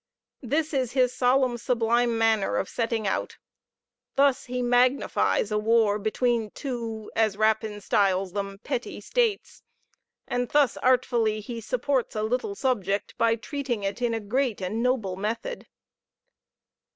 [0.41, 3.37] This is his solemn, sublime manner of setting out.
[4.15, 9.61] Thus he magnifies a war between two, as Rapin styles them, petty states;
[10.27, 14.81] and thus artfully he supports a little subject by treating it in a great and
[14.81, 15.67] noble method."